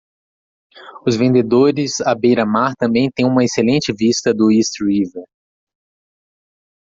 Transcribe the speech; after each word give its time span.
Os 1.05 1.15
vendedores 1.15 2.01
à 2.01 2.15
beira-mar 2.15 2.73
também 2.75 3.11
têm 3.11 3.23
uma 3.23 3.43
excelente 3.45 3.93
vista 3.93 4.33
do 4.33 4.49
East 4.49 4.79
River. 4.81 5.25